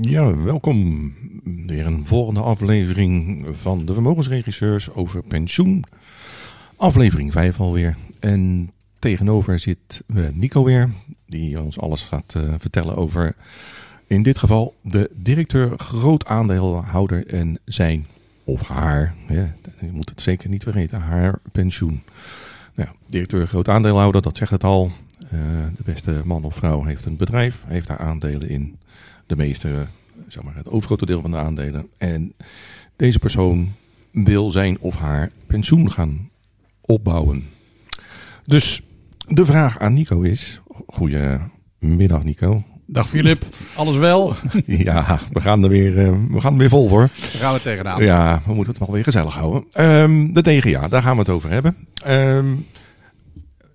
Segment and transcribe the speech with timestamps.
[0.00, 1.12] Ja, welkom.
[1.66, 5.84] Weer een volgende aflevering van de Vermogensregisseurs over pensioen.
[6.76, 7.96] Aflevering 5 alweer.
[8.20, 10.90] En tegenover zit uh, Nico weer,
[11.26, 13.34] die ons alles gaat uh, vertellen over,
[14.06, 18.06] in dit geval, de directeur groot aandeelhouder en zijn
[18.44, 22.02] of haar, ja, je moet het zeker niet vergeten, haar pensioen.
[22.74, 24.92] Nou, directeur groot aandeelhouder, dat zegt het al.
[25.36, 25.42] Uh,
[25.76, 28.78] de beste man of vrouw heeft een bedrijf, heeft daar aandelen in.
[29.26, 29.86] De meeste,
[30.28, 31.88] zeg maar, het overgrote deel van de aandelen.
[31.98, 32.32] En
[32.96, 33.72] deze persoon
[34.10, 36.30] wil zijn of haar pensioen gaan
[36.80, 37.48] opbouwen.
[38.44, 38.82] Dus
[39.28, 42.64] de vraag aan Nico is: Goedemiddag, Nico.
[42.86, 44.34] Dag Filip, alles wel?
[44.66, 47.08] ja, we gaan er weer, uh, we gaan er weer vol voor.
[47.32, 48.02] Daar gaan we tegenaan.
[48.02, 49.84] Ja, we moeten het wel weer gezellig houden.
[49.84, 51.76] Um, de DGA, daar gaan we het over hebben.
[52.06, 52.66] Um,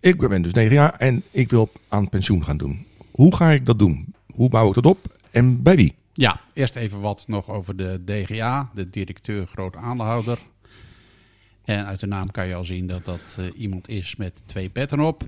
[0.02, 2.86] ik ben dus 9 jaar en ik wil aan pensioen gaan doen.
[3.12, 4.14] Hoe ga ik dat doen?
[4.34, 5.96] Hoe bouw ik dat op en bij wie?
[6.14, 10.40] Ja, eerst even wat nog over de DGA, de directeur groot aandeelhouder.
[11.64, 14.70] En uit de naam kan je al zien dat dat uh, iemand is met twee
[14.70, 15.24] petten op.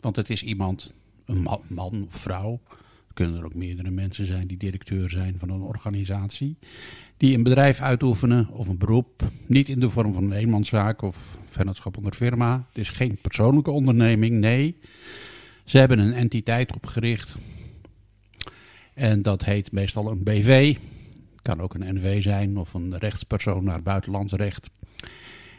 [0.00, 2.60] Want het is iemand, een man of vrouw,
[3.20, 6.58] kunnen er ook meerdere mensen zijn die directeur zijn van een organisatie,
[7.16, 11.38] die een bedrijf uitoefenen of een beroep, niet in de vorm van een eenmanszaak of
[11.46, 12.66] vennootschap onder firma.
[12.68, 14.76] Het is geen persoonlijke onderneming, nee.
[15.64, 17.36] Ze hebben een entiteit opgericht
[18.94, 20.76] en dat heet meestal een BV.
[21.42, 24.70] Kan ook een NV zijn of een rechtspersoon naar buitenlands recht.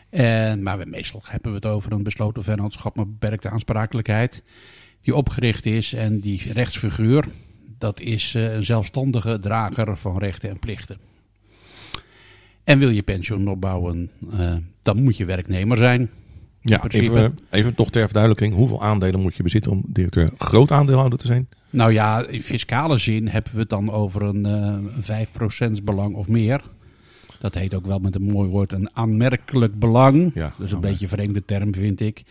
[0.09, 4.44] En, maar meestal hebben we het over een besloten vennootschap met beperkte aansprakelijkheid.
[5.02, 7.26] Die opgericht is en die rechtsfiguur,
[7.82, 10.98] dat is een zelfstandige drager van rechten en plichten.
[12.64, 16.10] En wil je pensioen opbouwen, uh, dan moet je werknemer zijn.
[16.62, 18.54] Ja, even, even toch ter verduidelijking.
[18.54, 21.48] Hoeveel aandelen moet je bezitten om directeur groot aandeelhouder te zijn?
[21.70, 24.45] Nou ja, in fiscale zin hebben we het dan over een
[25.02, 25.26] uh,
[25.80, 26.64] 5% belang of meer.
[27.39, 30.32] Dat heet ook wel met een mooi woord een aanmerkelijk belang.
[30.34, 32.23] Ja, dus een beetje een vreemde term vind ik.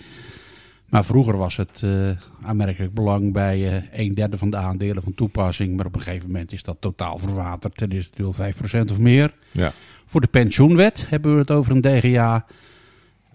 [0.90, 2.10] Maar vroeger was het uh,
[2.42, 5.76] aanmerkelijk belang bij uh, een derde van de aandelen van toepassing.
[5.76, 8.52] Maar op een gegeven moment is dat totaal verwaterd en is het wel
[8.88, 9.34] 5% of meer.
[9.50, 9.72] Ja.
[10.06, 12.46] Voor de pensioenwet hebben we het over een DGA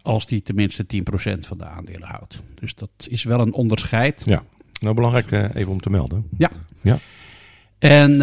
[0.01, 0.99] als die tenminste 10%
[1.39, 2.41] van de aandelen houdt.
[2.59, 4.23] Dus dat is wel een onderscheid.
[4.25, 4.43] Ja,
[4.79, 6.27] nou belangrijk uh, even om te melden.
[6.37, 6.49] Ja.
[6.81, 6.99] ja.
[7.79, 8.17] En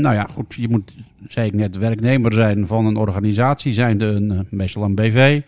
[0.00, 0.94] nou ja, goed, je moet,
[1.28, 5.40] zei ik net, werknemer zijn van een organisatie, zijnde een, meestal een BV.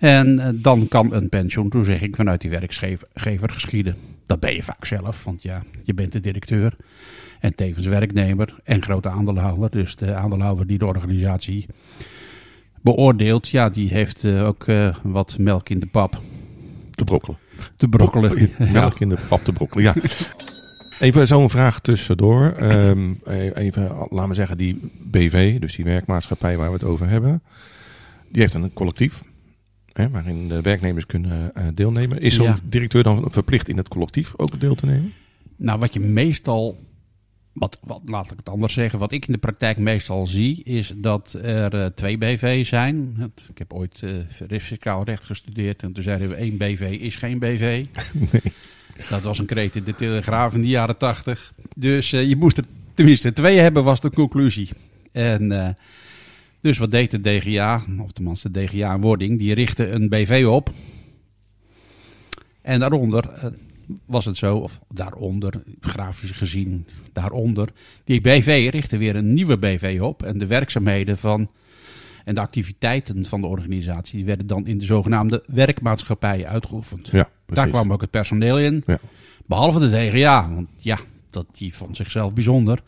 [0.00, 3.96] En uh, dan kan een pensioentoezegging vanuit die werkgever geschieden.
[4.26, 6.76] Dat ben je vaak zelf, want ja, je bent de directeur
[7.40, 9.70] en tevens werknemer en grote aandeelhouder.
[9.70, 11.66] Dus de aandeelhouder die de organisatie
[12.82, 16.20] beoordeelt, ja, die heeft uh, ook uh, wat melk in de pap.
[16.90, 17.38] Te brokkelen.
[17.76, 18.50] Te brokkelen.
[18.72, 19.94] Melk in de pap te brokkelen, ja.
[20.98, 22.54] Even zo'n vraag tussendoor.
[22.62, 23.16] Um,
[23.54, 27.42] even, laten we zeggen, die BV, dus die werkmaatschappij waar we het over hebben,
[28.28, 29.22] die heeft een collectief.
[30.00, 32.20] Hè, waarin de werknemers kunnen uh, deelnemen.
[32.20, 32.56] Is zo'n ja.
[32.64, 35.12] directeur dan verplicht in het collectief ook deel te nemen?
[35.56, 36.78] Nou, wat je meestal,
[37.52, 40.92] wat, wat, laat ik het anders zeggen, wat ik in de praktijk meestal zie, is
[40.96, 43.16] dat er uh, twee BV zijn.
[43.48, 44.02] Ik heb ooit
[44.48, 47.84] uh, fiscaal recht gestudeerd en toen zeiden we één BV is geen BV.
[48.32, 49.08] Nee.
[49.08, 51.52] Dat was een kreet in de Telegraaf in de jaren tachtig.
[51.76, 54.68] Dus je moest er tenminste twee hebben, was de conclusie.
[55.12, 55.76] En
[56.60, 60.46] dus wat deed de DGA, of tenminste de DGA in wording, die richtte een BV
[60.48, 60.70] op.
[62.62, 63.50] En daaronder uh,
[64.06, 67.68] was het zo, of daaronder, grafisch gezien, daaronder,
[68.04, 70.22] die BV richtte weer een nieuwe BV op.
[70.22, 71.50] En de werkzaamheden van
[72.24, 77.08] en de activiteiten van de organisatie werden dan in de zogenaamde werkmaatschappijen uitgeoefend.
[77.08, 78.98] Ja, Daar kwam ook het personeel in, ja.
[79.46, 80.98] behalve de DGA, want ja,
[81.30, 82.82] dat, die vond zichzelf bijzonder.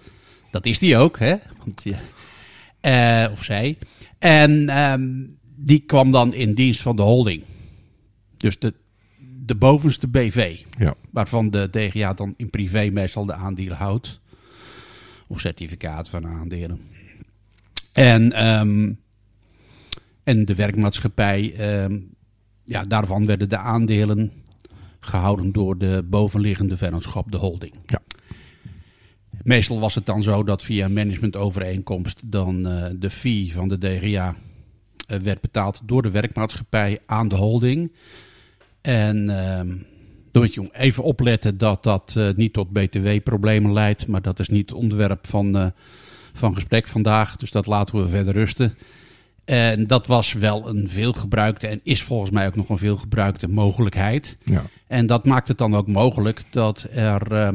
[0.51, 1.37] Dat is die ook, hè?
[1.59, 1.99] Want, ja,
[2.83, 3.79] uh, of zij.
[4.19, 7.43] En um, die kwam dan in dienst van de holding.
[8.37, 8.75] Dus de,
[9.45, 10.61] de bovenste BV.
[10.79, 10.95] Ja.
[11.11, 14.21] Waarvan de DGA dan in privé meestal de aandelen houdt.
[15.27, 16.81] Of certificaat van aandelen.
[17.93, 19.01] En, um,
[20.25, 21.55] en de werkmaatschappij,
[21.85, 22.15] um,
[22.65, 24.33] ja, daarvan werden de aandelen
[25.01, 27.75] gehouden door de bovenliggende vennootschap, de holding.
[27.87, 28.01] Ja.
[29.43, 33.79] Meestal was het dan zo dat via een managementovereenkomst dan uh, de fee van de
[33.79, 34.35] DGA
[35.09, 37.93] uh, werd betaald door de werkmaatschappij aan de holding.
[38.81, 39.57] En uh,
[40.31, 44.49] dan moet je even opletten dat dat uh, niet tot btw-problemen leidt, maar dat is
[44.49, 45.73] niet het onderwerp van,
[46.33, 48.77] van gesprek vandaag, dus dat laten we verder rusten.
[49.45, 54.39] En dat was wel een veelgebruikte en is volgens mij ook nog een veelgebruikte mogelijkheid.
[54.45, 54.65] Ja.
[54.87, 57.53] En dat maakt het dan ook mogelijk dat er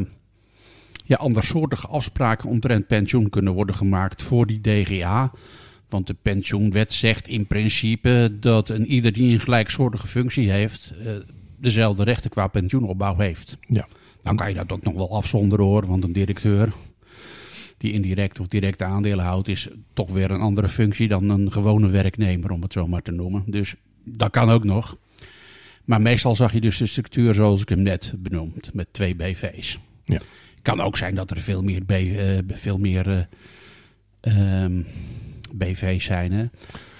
[1.08, 5.32] ja, andersoortige afspraken omtrent pensioen kunnen worden gemaakt voor die DGA.
[5.90, 11.12] Want de pensioenwet zegt in principe dat een ieder die een gelijksoortige functie heeft, eh,
[11.58, 13.58] dezelfde rechten qua pensioenopbouw heeft.
[13.62, 13.88] Ja.
[14.22, 16.74] Nou kan je dat ook nog wel afzonderen hoor, want een directeur
[17.78, 21.90] die indirect of directe aandelen houdt, is toch weer een andere functie dan een gewone
[21.90, 23.44] werknemer, om het zo maar te noemen.
[23.46, 24.98] Dus dat kan ook nog.
[25.86, 29.80] Maar meestal zag je dus de structuur zoals ik hem net benoemd, met twee BV's.
[30.04, 30.20] Ja.
[30.68, 33.28] Kan ook zijn dat er veel meer, B, eh, veel meer
[34.22, 34.82] eh, ehm,
[35.54, 36.32] BV's zijn.
[36.32, 36.46] Hè?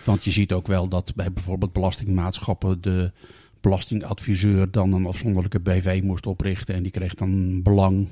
[0.04, 3.12] Want je ziet ook wel dat bij bijvoorbeeld belastingmaatschappen de
[3.62, 6.76] belastingadviseur dan een afzonderlijke BV moest oprichten.
[6.76, 8.08] En die kreeg dan belang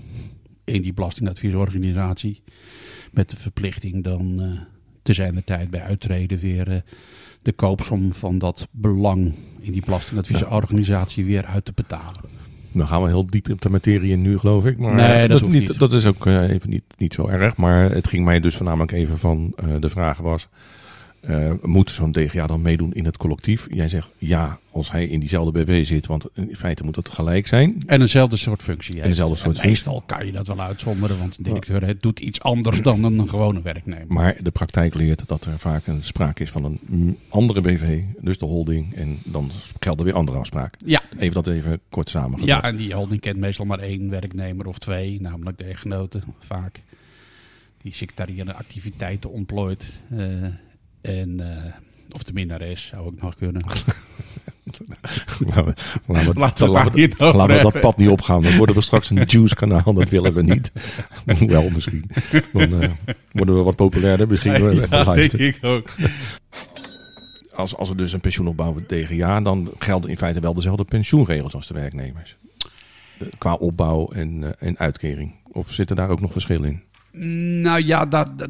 [0.63, 2.42] in die belastingadviesorganisatie.
[3.12, 4.62] Met de verplichting dan eh,
[5.02, 6.84] te zijn de tijd bij uittreden weer
[7.42, 12.34] de koopsom van dat belang in die belastingadviesorganisatie weer uit te betalen.
[12.77, 14.77] Dan gaan we heel diep op de materie in nu, geloof ik.
[14.77, 15.80] Maar Nee, dat is hoeft niet, niet.
[15.80, 17.57] Dat is ook eh, even niet, niet zo erg.
[17.57, 20.48] Maar het ging mij dus voornamelijk even van, eh, de vraag was...
[21.27, 23.68] eh, moet zo'n DGA dan meedoen in het collectief?
[23.72, 26.06] Jij zegt ja, als hij in diezelfde BV zit.
[26.06, 27.83] Want in feite moet het gelijk zijn.
[27.86, 28.94] En eenzelfde soort functie.
[28.95, 29.06] heeft.
[29.07, 32.42] eenzelfde soort En meestal kan je dat wel uitzonderen, want een directeur het doet iets
[32.42, 34.06] anders dan een gewone werknemer.
[34.07, 38.01] Maar de praktijk leert dat er vaak een sprake is van een andere BV.
[38.21, 38.95] Dus de holding.
[38.95, 40.81] En dan gelden weer andere afspraken.
[40.89, 42.48] Ja, Even dat even kort samengevat.
[42.48, 46.81] ja, en die holding kent meestal maar één werknemer of twee, namelijk de echtgenoten vaak.
[47.81, 50.01] Die secretariële activiteiten ontplooit.
[50.10, 50.18] eh,
[51.06, 51.74] en, eh,
[52.12, 53.62] of de minnares zou ook nog kunnen.
[55.40, 55.74] Laten we,
[56.07, 58.42] laten we, Laten we laten we- laten we dat pad niet opgaan.
[58.42, 59.94] Dan worden we straks een juice kanaal.
[59.94, 60.72] Dat willen we niet.
[61.48, 62.10] Wel misschien.
[62.54, 62.90] Dan eh,
[63.31, 64.28] worden we wat populairder.
[64.28, 64.54] Misschien
[64.90, 65.88] ja, denk ik ook.
[67.56, 70.84] Als, als er dus een pensioen opbouwen tegen jaar, dan gelden in feite wel dezelfde
[70.86, 72.38] pensioenregels als de werknemers.
[73.18, 75.34] De- qua opbouw en, eh, en uitkering.
[75.52, 76.81] Of zitten daar ook nog verschillen
[77.12, 77.62] in?
[77.62, 78.50] Nou ja, dat, dat,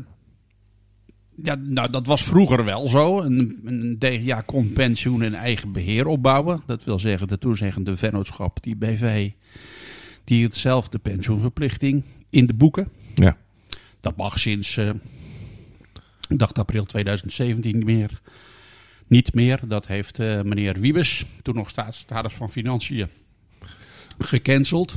[1.44, 3.22] ja, nou, dat was vroeger wel zo.
[3.22, 6.62] Een, een DGA kon pensioen in eigen beheer opbouwen.
[6.66, 9.32] Dat wil zeggen, de toezeggende vennootschap, die BV,
[10.24, 12.88] die hield zelf de pensioenverplichting in de boeken.
[13.16, 13.38] Ja.
[14.00, 14.90] Dat mag sinds, eh,
[16.28, 18.22] ik dacht april 2017 niet meer.
[19.08, 19.60] Niet meer.
[19.68, 23.08] Dat heeft eh, meneer Wiebes, toen nog staatssecretaris van Financiën,
[24.18, 24.96] gecanceld.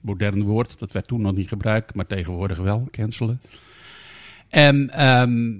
[0.00, 3.40] Modern woord, dat werd toen nog niet gebruikt, maar tegenwoordig wel, cancelen.
[4.60, 5.52] En ehm,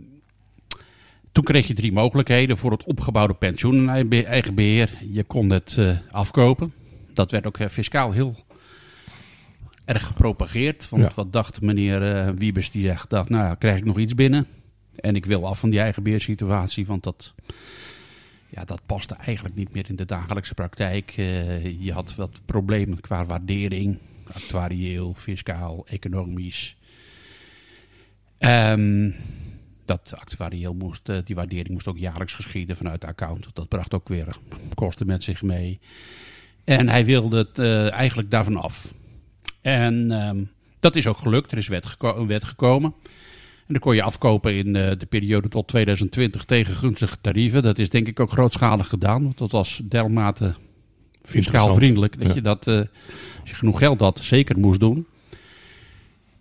[1.32, 4.90] toen kreeg je drie mogelijkheden voor het opgebouwde pensioen in eigen- beheer.
[5.12, 6.72] Je kon het eh, afkopen.
[7.14, 8.34] Dat werd ook eh, fiscaal heel
[9.84, 10.88] erg gepropageerd.
[10.88, 11.10] Want Ja.
[11.14, 12.70] wat dacht meneer eh, Wiebes?
[12.70, 14.46] Die zegt, dacht, nou krijg ik nog iets binnen.
[14.96, 17.34] En ik wil af van die eigen beheersituatie, want dat,
[18.48, 21.10] ja, dat paste eigenlijk niet meer in de dagelijkse praktijk.
[21.78, 23.98] Je had wat problemen qua waardering,
[24.32, 26.76] actuarieel, fiscaal, economisch.
[28.40, 29.10] Ehm,
[29.84, 33.46] dat actuarieel moest, eh, die waardering moest ook jaarlijks geschieden vanuit de account.
[33.52, 34.36] Dat bracht ook weer
[34.74, 35.80] kosten met zich mee.
[36.64, 38.94] En hij wilde het eh, eigenlijk daarvan af.
[39.60, 40.44] En ehm,
[40.80, 41.52] dat is ook gelukt.
[41.52, 42.94] Er is wet een wet gekomen.
[43.66, 47.62] En dan kon je afkopen in eh, de periode tot 2020 tegen gunstige tarieven.
[47.62, 49.22] Dat is denk ik ook grootschalig gedaan.
[49.22, 50.54] Want dat was dermate
[51.22, 52.18] fiscaal vriendelijk.
[52.18, 52.34] Dat Ja.
[52.34, 52.66] je dat,
[53.40, 55.06] als je genoeg geld had, zeker moest doen.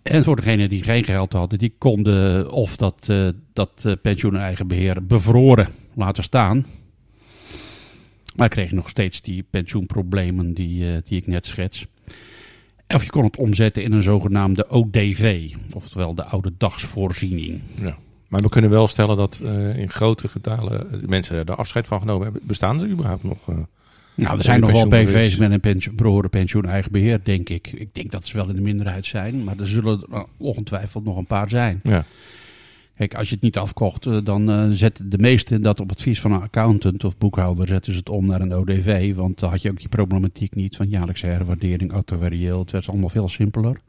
[0.02, 4.34] En voor degenen die geen geld hadden, die konden of dat, eh, dat eh, pensioen
[4.34, 6.66] en eigen beheer bevroren laten staan.
[8.36, 11.86] Maar kreeg je nog steeds die pensioenproblemen die, eh, die ik net schets.
[12.88, 17.60] Of je kon het omzetten in een zogenaamde ODV, oftewel de oude dagsvoorziening.
[17.80, 17.96] Ja.
[18.28, 19.40] Maar we kunnen wel stellen dat
[19.76, 22.42] in grote getalen mensen er afscheid van genomen hebben.
[22.46, 23.48] Bestaan er überhaupt nog?
[24.20, 24.88] Nou, er zijn nog wel?
[24.88, 27.66] BV's met een pensioen, behoren pensioen eigen beheer, denk ik.
[27.66, 31.16] Ik denk dat ze wel in de minderheid zijn, maar er zullen er ongetwijfeld nog
[31.16, 31.80] een paar zijn.
[31.82, 32.06] ja.
[33.00, 36.20] Kijk, als je het niet afkocht, eh, dan eh, zetten de meesten dat op advies
[36.20, 39.14] van een accountant of boekhouder zetten ze het om naar een ODV.
[39.14, 42.58] Want dan had je ook die problematiek niet van jaarlijkse herwaardering, actuarieel.
[42.58, 43.80] Het werd allemaal veel simpeler.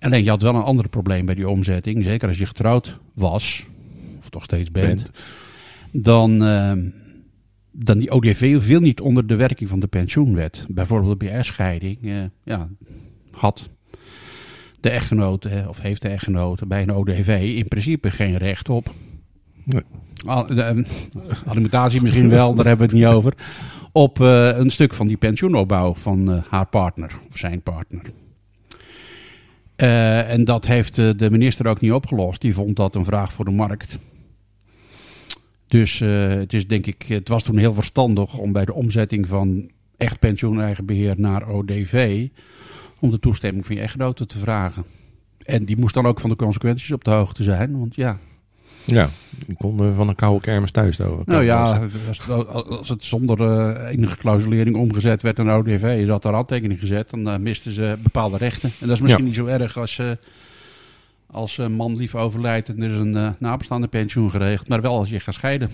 [0.00, 2.04] Alleen je had wel een ander probleem bij die omzetting.
[2.04, 3.64] Zeker als je getrouwd was,
[4.18, 5.02] of toch steeds bent.
[5.02, 5.10] Bent.
[6.04, 6.72] Dan, eh,
[7.76, 10.66] dan die ODV viel niet onder de werking van de pensioenwet.
[10.68, 11.98] Bijvoorbeeld bij echtscheiding.
[12.02, 12.68] eh, ja,
[13.30, 13.70] had
[14.84, 18.94] de echtgenoot, eh, of heeft de echtgenoot bij een ODV in principe geen recht op.
[19.64, 19.82] Nee.
[20.26, 20.70] Eh,
[21.46, 23.34] Alimentatie misschien wel, daar hebben we het niet over.
[23.92, 28.02] Op eh, een stuk van die pensioenopbouw van haar partner of zijn partner.
[29.76, 32.40] En dat heeft de minister ook niet opgelost.
[32.40, 33.98] Die vond dat een vraag voor de markt.
[35.78, 39.28] Dus eh, het is denk ik, het was toen heel verstandig om bij de omzetting
[39.28, 42.26] van echt pensioen eigen beheer naar ODV,
[43.00, 44.84] om de toestemming van je echtgenote te vragen.
[45.44, 47.78] En die moest dan ook van de consequenties op de hoogte zijn.
[47.78, 48.18] Want ja,
[48.84, 49.08] Ja,
[49.46, 51.22] ik kon eh, van een koude kermis thuis doen.
[51.24, 51.88] nou ja,
[52.68, 57.10] als het, zonder eh, enige clausulering omgezet werd naar ODV, je had er handtekening gezet,
[57.10, 58.70] dan eh, misten ze bepaalde rechten.
[58.80, 59.28] En dat is misschien Ja.
[59.30, 60.10] niet zo erg als, eh,
[61.34, 64.96] als een man lief overlijdt en er is een eh, nabestaande pensioen geregeld, maar wel
[64.98, 65.70] als je gaat scheiden.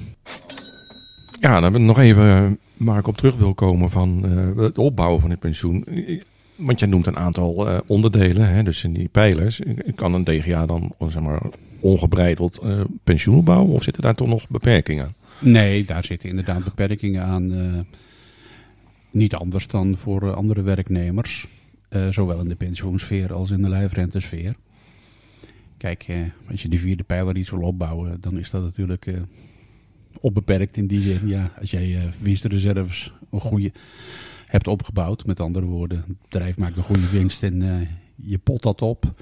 [1.35, 2.47] Ja, dan hebben we nog even eh,
[2.87, 4.25] waar ik op terug wil komen van
[4.57, 5.85] eh, het opbouwen van het pensioen.
[5.85, 6.21] Eh,
[6.57, 9.61] Want jij noemt een aantal eh, onderdelen, hè, dus in die pijlers.
[9.61, 11.43] Eh, Kan een DGA dan zeg maar,
[11.81, 15.14] ongebreideld eh, pensioen opbouwen of zitten daar toch nog beperkingen?
[15.38, 17.52] Nee, daar zitten inderdaad beperkingen aan.
[17.52, 17.59] eh,
[19.11, 21.47] niet anders dan voor eh, andere werknemers.
[21.88, 24.55] eh, zowel in de pensioensfeer als in de lijfrentesfeer.
[25.81, 26.17] Kijk, eh,
[26.51, 29.15] als je de vierde pijler iets wil opbouwen, dan is dat natuurlijk eh,
[30.21, 31.29] onbeperkt in die zin.
[31.29, 33.73] Ja, als jij eh winstreserves een goede
[34.47, 38.63] hebt opgebouwd, met andere woorden, het bedrijf maakt een goede winst en eh, je pot
[38.63, 39.15] dat op.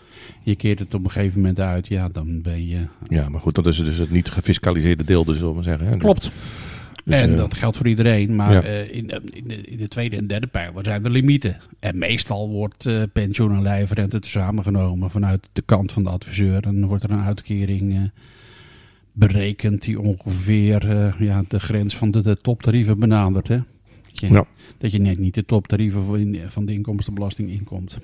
[0.42, 3.54] Je keert het op een gegeven moment uit, ja, dan ben je Ja, maar goed,
[3.54, 5.88] dat is dus het niet gefiscaliseerde deel, dus zullen we maar zeggen.
[5.88, 5.96] Hè?
[5.96, 6.30] Klopt.
[7.08, 8.36] Dus, en eh, dat geldt voor iedereen.
[8.36, 8.62] Maar Ja.
[8.62, 11.56] eh, in, in, de, in de tweede en derde pijler zijn er limieten.
[11.78, 16.64] En meestal wordt eh, pensioen en lijfrente samengenomen vanuit de kant van de adviseur.
[16.66, 18.00] En dan wordt er een uitkering eh,
[19.12, 23.48] berekend die ongeveer eh, ja, de grens van de, de toptarieven benadert.
[23.48, 23.56] Hè?
[23.56, 24.44] Dat, je, Ja.
[24.78, 26.04] dat je net niet de toptarieven
[26.48, 27.96] van, de inkomstenbelasting inkomt.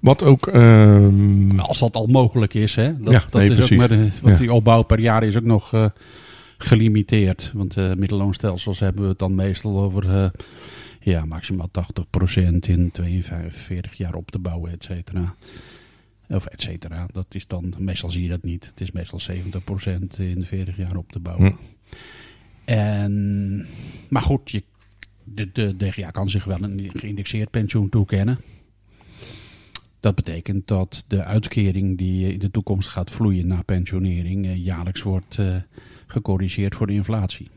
[0.00, 0.46] Wat ook...
[0.46, 2.74] ehm, Als dat al mogelijk is.
[2.74, 2.98] Hè?
[3.00, 3.72] Dat, Ja, dat nee, is precies.
[3.82, 4.40] ook maar, de- want Ja.
[4.40, 5.86] die opbouw per jaar is ook nog eh,
[6.58, 7.50] gelimiteerd.
[7.54, 10.30] Want eh middelloonstelsels hebben we het dan meestal over eh,
[11.00, 11.72] ja, maximaal 80%
[12.60, 15.34] in 42 jaar op te bouwen, et cetera.
[16.28, 17.06] Of et cetera.
[17.12, 18.66] Dat is dan, meestal zie je dat niet.
[18.66, 19.34] Het is meestal 70%
[20.18, 21.46] in 40 jaar op te bouwen.
[21.46, 21.56] Hm.
[22.64, 23.66] En,
[24.08, 24.62] maar goed, je,
[25.24, 28.38] de, de DGA kan zich wel een geïndexeerd pensioen toekennen.
[30.06, 35.02] Dat betekent dat de uitkering die in de toekomst gaat vloeien na pensionering eh, jaarlijks
[35.02, 35.54] wordt eh,
[36.06, 37.50] gecorrigeerd voor de inflatie.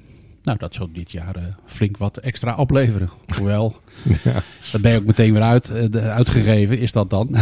[0.44, 3.10] Nou, dat zal dit jaar eh, flink wat extra opleveren.
[3.38, 3.76] Hoewel,
[4.24, 4.44] Ja.
[4.72, 7.28] dat ben je ook meteen weer uit, eh, de- uitgegeven, is dat dan.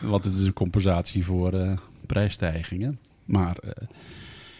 [0.00, 2.98] Want het is een compensatie voor eh, prijsstijgingen.
[3.24, 3.70] Maar eh,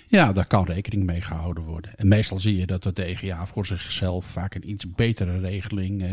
[0.09, 1.91] ja, daar kan rekening mee gehouden worden.
[1.97, 6.11] En meestal zie je dat de DGA voor zichzelf vaak een iets betere regeling eh,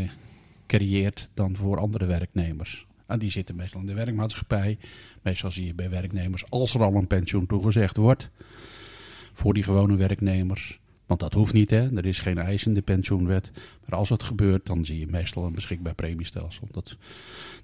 [0.76, 2.86] creëert dan voor andere werknemers.
[3.06, 4.78] En die zitten meestal in de werkmaatschappij.
[5.22, 8.30] Meestal zie je bij werknemers, als er al een pensioen toegezegd wordt,
[9.32, 10.80] voor die gewone werknemers.
[11.06, 11.96] Want dat hoeft niet, hè.
[11.96, 13.50] Er is geen eis in de pensioenwet.
[13.86, 16.68] Maar als het gebeurt, dan zie je meestal een beschikbaar premiestelsel.
[16.70, 16.96] Dat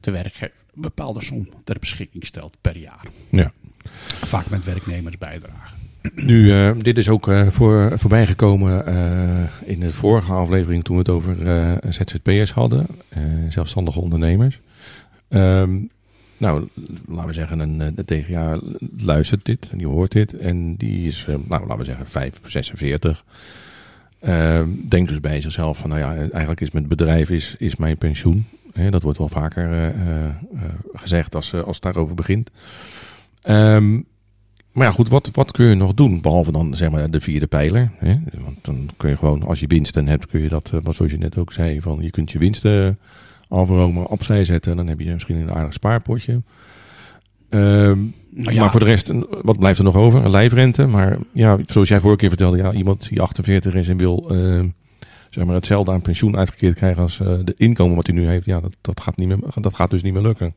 [0.01, 3.07] de werkgever een bepaalde som ter beschikking stelt per jaar.
[3.31, 3.53] ja.
[4.07, 5.75] Vaak met werknemersbijdrage.
[6.15, 10.97] Nu, eh, dit is ook eh, voor, voorbij gekomen eh, in de vorige aflevering toen
[10.97, 11.37] we het over
[11.89, 12.87] ZZP'ers hadden,
[13.49, 14.61] zelfstandige ondernemers.
[15.29, 15.79] Ehm,
[16.37, 16.69] nou,
[17.09, 18.61] laten we zeggen, een, TGA
[18.97, 23.25] luistert dit en die hoort dit en die is, nou, laten we zeggen, 5, 46.
[24.21, 27.97] Ehm, denkt dus bij zichzelf van, nou ja, eigenlijk is mijn bedrijf is, is mijn
[27.97, 28.47] pensioen.
[28.91, 29.95] Dat wordt wel vaker
[30.93, 32.51] gezegd als, als het daarover begint.
[33.43, 33.99] Ehm,
[34.76, 36.21] maar ja, goed, wat, wat kun je nog doen?
[36.21, 37.90] Behalve dan zeg maar de vierde pijler.
[37.99, 38.14] Hè?
[38.45, 41.12] Want dan kun je gewoon, als je winsten hebt, kun je dat, eh, wat zoals
[41.12, 42.99] je net ook zei, van je kunt je winsten
[43.49, 44.76] afromen, opzij zetten.
[44.76, 46.42] Dan heb je misschien een aardig spaarpotje.
[47.49, 47.99] Ehm,
[48.37, 48.61] Nou ja.
[48.61, 50.25] Maar voor de rest, wat blijft er nog over?
[50.25, 50.87] Een lijfrente.
[50.87, 54.68] Maar ja, zoals jij vorige keer vertelde, ja, iemand die 48 is en wil ehm,
[55.30, 58.45] zeg maar hetzelfde aan pensioen uitgekeerd krijgen als eh, de inkomen wat hij nu heeft.
[58.45, 60.54] Ja, dat, dat, gaat niet meer, dat gaat dus niet meer lukken.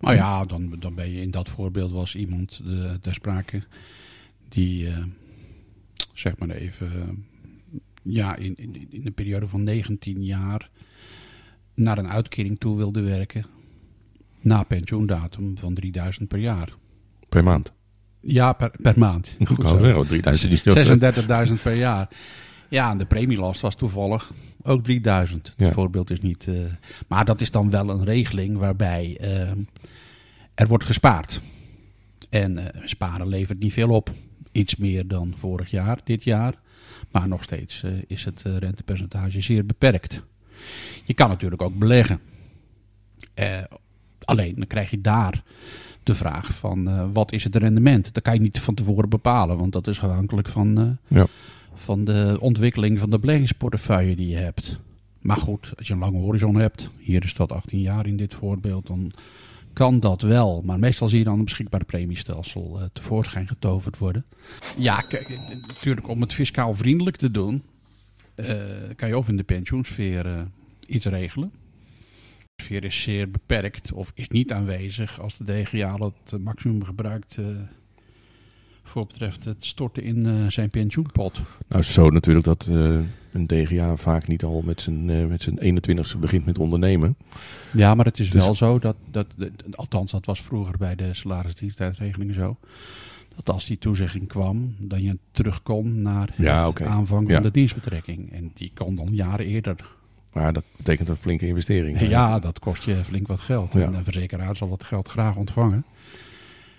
[0.00, 3.62] Nou ja, dan, dan ben je in dat voorbeeld was iemand de, ter sprake
[4.48, 5.04] die, eh,
[6.14, 7.08] zeg maar even, eh,
[8.02, 10.70] ja, in, in, in een periode van 19 jaar
[11.74, 13.46] naar een uitkering toe wilde werken.
[14.40, 16.72] Na pensioendatum van 3000 per jaar.
[17.28, 17.72] Per maand.
[18.20, 19.36] Ja, per, per maand.
[19.44, 19.78] Goed zo.
[19.78, 19.78] zo.
[19.78, 22.08] Zeggen, 3000 is niet 36.000 per jaar.
[22.68, 24.30] Ja, en de premielast was toevallig
[24.62, 25.52] ook 3000.
[25.56, 26.46] Het voorbeeld is niet.
[26.46, 26.54] eh,
[27.06, 29.50] maar dat is dan wel een regeling waarbij eh,
[30.54, 31.40] er wordt gespaard.
[32.30, 34.10] En eh, sparen levert niet veel op.
[34.52, 36.54] Iets meer dan vorig jaar, dit jaar.
[37.10, 40.22] Maar nog steeds is het rentepercentage zeer beperkt.
[41.04, 42.20] Je kan natuurlijk ook beleggen.
[44.24, 45.42] Alleen dan krijg je daar
[46.02, 48.14] de vraag van wat is het rendement?
[48.14, 51.26] Dat kan je niet van tevoren bepalen, want dat is afhankelijk van, Ja.
[51.78, 54.78] Van de ontwikkeling van de beleggingsportefeuille die je hebt.
[55.20, 58.34] Maar goed, als je een lange horizon hebt, hier is dat 18 jaar in dit
[58.34, 59.12] voorbeeld, dan
[59.72, 60.62] kan dat wel.
[60.64, 64.24] Maar meestal zie je dan een beschikbare premiestelsel eh, tevoorschijn getoverd worden.
[64.76, 67.62] Ja, kijk, eh, natuurlijk om het fiscaal vriendelijk te doen,
[68.38, 68.56] eh,
[68.96, 70.40] kan je of in de pensioensfeer eh,
[70.86, 71.52] iets regelen.
[72.62, 77.46] sfeer is zeer beperkt of is niet aanwezig als de DGA het maximum gebruikt uh,
[78.88, 81.40] voor betreft het storten in uh, zijn pensioenpot.
[81.68, 82.98] Nou, zo natuurlijk dat uh,
[83.32, 87.16] een DGA vaak niet al met zijn, met zijn 21ste begint met ondernemen.
[87.72, 88.44] Ja, maar het is dus...
[88.44, 89.26] wel zo dat, dat,
[89.74, 92.56] althans dat was vroeger bij de salarisdienstuitregeling zo,
[93.36, 96.86] dat als die toezegging kwam, dan je terug kon naar ja, het okay.
[96.86, 97.40] aanvang van ja.
[97.40, 98.32] de dienstbetrekking.
[98.32, 99.96] En die kon dan jaren eerder.
[100.32, 102.00] Maar dat betekent een flinke investering.
[102.00, 103.72] Ja, dat kost je flink wat geld.
[103.72, 103.80] Ja.
[103.80, 105.84] En de verzekeraar zal dat geld graag ontvangen.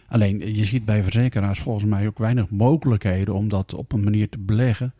[0.09, 4.29] Alleen, je ziet bij verzekeraars volgens mij ook weinig mogelijkheden om dat op een manier
[4.29, 4.93] te beleggen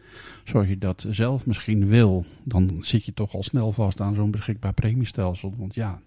[0.43, 2.25] zoals je dat zelf misschien wil.
[2.43, 5.53] Dan zit je toch al snel vast aan zo'n beschikbaar premiestelsel.
[5.57, 5.99] Want ja,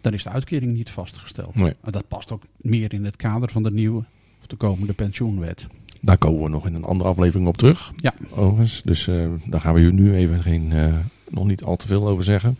[0.00, 1.54] dan is de uitkering niet vastgesteld.
[1.54, 1.74] Nee.
[1.82, 4.04] En dat past ook meer in het kader van de nieuwe
[4.40, 5.66] of de komende pensioenwet.
[6.00, 7.92] Daar komen we nog in een andere aflevering op terug.
[7.96, 8.14] Ja.
[8.30, 8.82] Overigens.
[8.82, 10.94] Dus uh, daar gaan we nu even geen, uh,
[11.28, 12.56] nog niet al te veel over zeggen.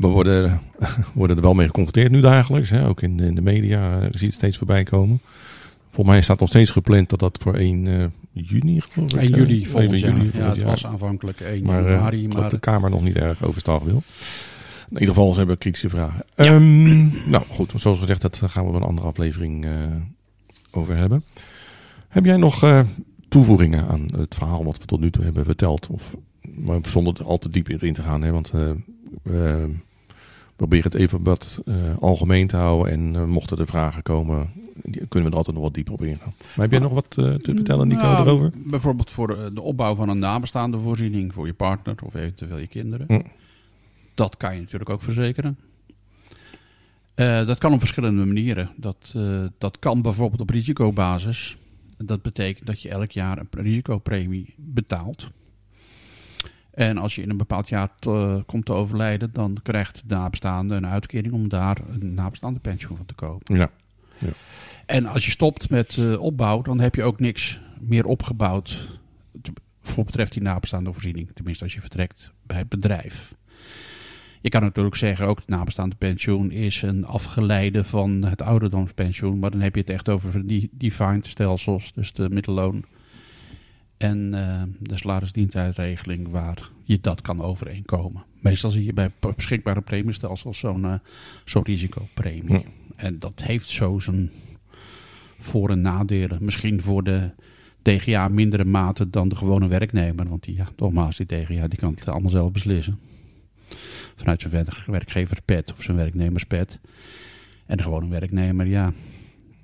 [0.00, 0.60] We worden,
[1.14, 2.70] worden er wel mee geconfronteerd nu dagelijks.
[2.70, 2.86] Hè?
[2.88, 5.20] Ook in de, in de media uh, zie je het steeds voorbij komen.
[5.90, 9.20] Volgens mij staat nog steeds gepland dat dat voor 1 juni geloof ik.
[9.20, 10.16] 1 juli volgend jaar.
[10.16, 12.28] Juli, ja, het was aanvankelijk 1 maar, januari.
[12.28, 14.02] Maar, maar de Kamer nog niet erg overstag wil.
[14.88, 16.24] In ieder geval, ze hebben kritische vragen.
[16.36, 16.54] Ja.
[16.54, 19.72] Um, nou goed, zoals gezegd, dat gaan we een andere aflevering uh,
[20.70, 21.24] over hebben.
[22.08, 22.80] Heb jij nog uh,
[23.28, 25.86] toevoegingen aan het verhaal wat we tot nu toe hebben verteld?
[25.90, 26.16] Of,
[26.54, 28.30] maar zonder er al te diep in te gaan, hè?
[28.30, 28.52] want
[29.24, 29.64] uh,
[30.60, 31.62] we proberen het even wat
[32.00, 32.92] algemeen te houden.
[32.92, 34.50] En mochten er vragen komen,
[34.82, 36.34] kunnen we er altijd nog wat dieper op ingaan.
[36.38, 38.50] Maar heb jij nog wat te vertellen, Nico, nou, erover?
[38.54, 43.06] Bijvoorbeeld voor de opbouw van een nabestaande voorziening voor je partner of eventueel je kinderen.
[43.08, 43.20] Hm.
[44.14, 45.58] Dat kan je natuurlijk ook verzekeren.
[47.14, 48.70] Dat kan op verschillende manieren.
[48.76, 49.14] Dat,
[49.58, 51.56] dat kan bijvoorbeeld op risicobasis.
[51.98, 55.30] Dat betekent dat je elk jaar een risicopremie betaalt.
[56.70, 60.74] En als je in een bepaald jaar te, komt te overlijden, dan krijgt de nabestaande
[60.74, 63.56] een uitkering om daar een nabestaande pensioen van te kopen.
[63.56, 63.70] Ja.
[64.18, 64.32] ja.
[64.86, 68.98] En als je stopt met uh, opbouw, dan heb je ook niks meer opgebouwd
[69.82, 71.30] voor betreft die nabestaande voorziening.
[71.34, 73.34] Tenminste, als je vertrekt bij het bedrijf.
[74.40, 79.38] Je kan natuurlijk zeggen, ook het nabestaande pensioen is een afgeleide van het ouderdomspensioen.
[79.38, 82.84] Maar dan heb je het echt over die defined stelsels, dus de middelloon
[84.00, 88.24] en uh, de salarisdienstuitregeling waar je dat kan overeenkomen.
[88.38, 90.94] Meestal zie je bij beschikbare premiestelsels zo'n uh,
[91.44, 92.52] zo'n risicopremie.
[92.52, 92.62] Ja.
[92.96, 94.30] En dat heeft zo zijn
[95.38, 96.44] voor- en nadelen.
[96.44, 97.30] Misschien voor de
[97.82, 100.28] DGA mindere mate dan de gewone werknemer.
[100.28, 102.98] Want die, ja, nogmaals, die DGA die kan het allemaal zelf beslissen
[104.16, 106.78] vanuit zijn werkgeverspet of zijn werknemerspet.
[107.66, 108.92] En de gewone werknemer, ja,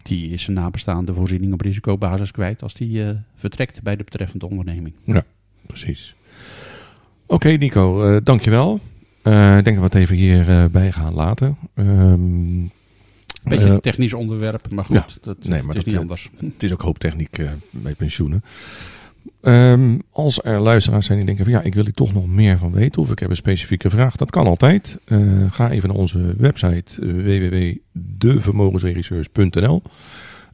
[0.06, 4.48] die is zijn nabestaande voorziening op risicobasis kwijt als die uh, vertrekt bij de betreffende
[4.48, 4.94] onderneming.
[5.04, 5.24] Ja,
[5.66, 6.14] precies.
[7.22, 8.80] Oké, okay, Nico, uh, dankjewel.
[9.22, 11.56] Uh, ik denk dat we het even hierbij gaan laten.
[11.74, 12.70] Um,
[13.42, 16.30] Beetje een technisch onderwerp, maar goed, ja, dat, nee, maar het is dat, niet anders.
[16.36, 17.40] Het is ook hoop techniek
[17.70, 18.42] bij pensioenen.
[19.42, 22.58] Um, als er luisteraars zijn die denken van ja, ik wil er toch nog meer
[22.58, 24.98] van weten of ik heb een specifieke vraag, dat kan altijd.
[25.06, 27.12] Uh, ga even naar onze website uh,
[27.92, 29.82] www.devermogensregisseurs.nl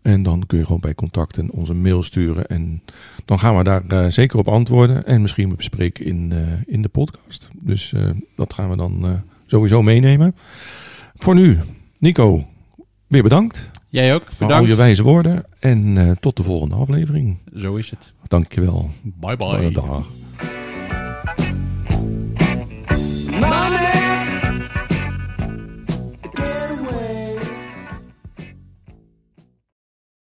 [0.03, 2.83] en dan kun je gewoon bij contacten onze mail sturen en
[3.25, 6.33] dan gaan we daar uh, zeker op antwoorden en misschien bespreken in,
[6.67, 7.49] in de podcast.
[7.61, 7.95] Dus
[8.37, 10.35] dat gaan we dan sowieso meenemen.
[11.15, 11.59] Voor nu,
[11.99, 12.47] Nico,
[13.07, 13.71] weer bedankt.
[13.93, 14.55] Jij ook, Voor bedankt.
[14.65, 17.39] al je wijze woorden en uh, tot de volgende aflevering.
[17.57, 18.13] Zo is het.
[18.27, 18.91] Dankjewel.
[19.03, 19.71] Bye bye.
[19.71, 20.05] Dag.
[23.41, 23.72] Mama